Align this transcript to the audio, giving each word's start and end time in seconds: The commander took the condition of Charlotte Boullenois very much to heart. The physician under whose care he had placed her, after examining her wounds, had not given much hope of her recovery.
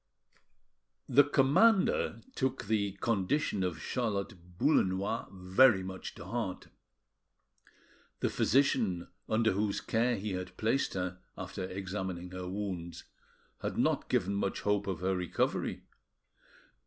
The 1.07 1.23
commander 1.23 2.21
took 2.33 2.65
the 2.65 2.93
condition 2.93 3.61
of 3.63 3.79
Charlotte 3.79 4.57
Boullenois 4.57 5.31
very 5.31 5.83
much 5.83 6.15
to 6.15 6.25
heart. 6.25 6.69
The 8.21 8.31
physician 8.31 9.09
under 9.29 9.51
whose 9.51 9.79
care 9.79 10.15
he 10.17 10.31
had 10.31 10.57
placed 10.57 10.95
her, 10.95 11.19
after 11.37 11.65
examining 11.65 12.31
her 12.31 12.49
wounds, 12.49 13.03
had 13.61 13.77
not 13.77 14.09
given 14.09 14.33
much 14.33 14.61
hope 14.61 14.87
of 14.87 15.01
her 15.01 15.15
recovery. 15.15 15.83